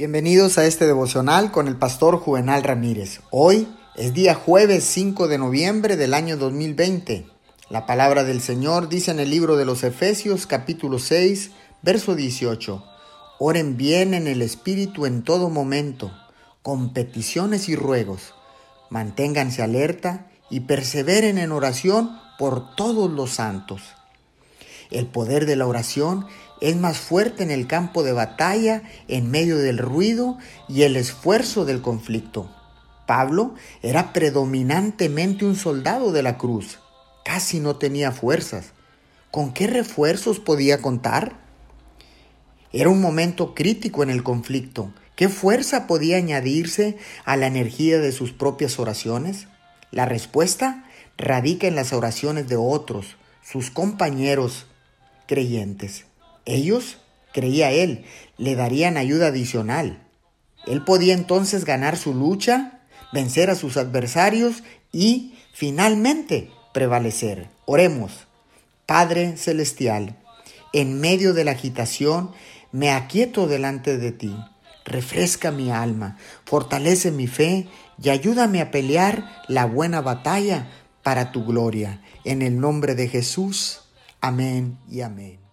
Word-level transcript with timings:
Bienvenidos 0.00 0.56
a 0.56 0.64
este 0.64 0.86
devocional 0.86 1.52
con 1.52 1.68
el 1.68 1.76
pastor 1.76 2.16
Juvenal 2.16 2.62
Ramírez. 2.62 3.20
Hoy 3.30 3.68
es 3.96 4.14
día 4.14 4.34
jueves 4.34 4.84
5 4.84 5.28
de 5.28 5.36
noviembre 5.36 5.98
del 5.98 6.14
año 6.14 6.38
2020. 6.38 7.26
La 7.68 7.84
palabra 7.84 8.24
del 8.24 8.40
Señor 8.40 8.88
dice 8.88 9.10
en 9.10 9.20
el 9.20 9.28
libro 9.28 9.58
de 9.58 9.66
los 9.66 9.84
Efesios 9.84 10.46
capítulo 10.46 10.98
6, 10.98 11.50
verso 11.82 12.14
18. 12.14 12.82
Oren 13.40 13.76
bien 13.76 14.14
en 14.14 14.26
el 14.26 14.40
Espíritu 14.40 15.04
en 15.04 15.22
todo 15.22 15.50
momento, 15.50 16.10
con 16.62 16.94
peticiones 16.94 17.68
y 17.68 17.76
ruegos. 17.76 18.32
Manténganse 18.88 19.62
alerta 19.62 20.30
y 20.48 20.60
perseveren 20.60 21.36
en 21.36 21.52
oración 21.52 22.18
por 22.38 22.74
todos 22.74 23.10
los 23.10 23.32
santos. 23.32 23.82
El 24.90 25.06
poder 25.06 25.46
de 25.46 25.56
la 25.56 25.66
oración 25.66 26.26
es 26.60 26.76
más 26.76 26.98
fuerte 26.98 27.42
en 27.42 27.50
el 27.50 27.66
campo 27.66 28.02
de 28.02 28.12
batalla, 28.12 28.82
en 29.08 29.30
medio 29.30 29.56
del 29.58 29.78
ruido 29.78 30.38
y 30.68 30.82
el 30.82 30.96
esfuerzo 30.96 31.64
del 31.64 31.80
conflicto. 31.80 32.50
Pablo 33.06 33.54
era 33.82 34.12
predominantemente 34.12 35.44
un 35.44 35.56
soldado 35.56 36.12
de 36.12 36.22
la 36.22 36.38
cruz. 36.38 36.78
Casi 37.24 37.60
no 37.60 37.76
tenía 37.76 38.12
fuerzas. 38.12 38.72
¿Con 39.30 39.52
qué 39.52 39.66
refuerzos 39.66 40.38
podía 40.38 40.82
contar? 40.82 41.40
Era 42.72 42.88
un 42.88 43.00
momento 43.00 43.54
crítico 43.54 44.02
en 44.02 44.10
el 44.10 44.22
conflicto. 44.22 44.92
¿Qué 45.16 45.28
fuerza 45.28 45.86
podía 45.86 46.16
añadirse 46.16 46.98
a 47.24 47.36
la 47.36 47.46
energía 47.46 47.98
de 47.98 48.12
sus 48.12 48.32
propias 48.32 48.78
oraciones? 48.78 49.48
La 49.90 50.06
respuesta 50.06 50.84
radica 51.18 51.66
en 51.66 51.74
las 51.74 51.92
oraciones 51.92 52.48
de 52.48 52.56
otros, 52.56 53.16
sus 53.42 53.70
compañeros 53.70 54.66
creyentes. 55.30 56.06
Ellos, 56.44 56.98
creía 57.32 57.70
él, 57.70 58.04
le 58.36 58.56
darían 58.56 58.96
ayuda 58.96 59.28
adicional. 59.28 60.02
Él 60.66 60.82
podía 60.82 61.14
entonces 61.14 61.64
ganar 61.64 61.96
su 61.96 62.12
lucha, 62.12 62.80
vencer 63.12 63.48
a 63.48 63.54
sus 63.54 63.76
adversarios 63.76 64.64
y, 64.90 65.36
finalmente, 65.54 66.50
prevalecer. 66.74 67.48
Oremos. 67.64 68.26
Padre 68.86 69.36
Celestial, 69.36 70.16
en 70.72 71.00
medio 71.00 71.32
de 71.32 71.44
la 71.44 71.52
agitación, 71.52 72.32
me 72.72 72.90
aquieto 72.90 73.46
delante 73.46 73.98
de 73.98 74.10
ti. 74.10 74.36
Refresca 74.84 75.52
mi 75.52 75.70
alma, 75.70 76.18
fortalece 76.44 77.12
mi 77.12 77.28
fe 77.28 77.68
y 78.02 78.08
ayúdame 78.08 78.60
a 78.60 78.72
pelear 78.72 79.44
la 79.46 79.64
buena 79.64 80.00
batalla 80.00 80.68
para 81.04 81.30
tu 81.30 81.44
gloria. 81.44 82.02
En 82.24 82.42
el 82.42 82.58
nombre 82.58 82.96
de 82.96 83.06
Jesús. 83.06 83.82
Amén 84.20 84.78
y 84.86 85.00
amén. 85.00 85.49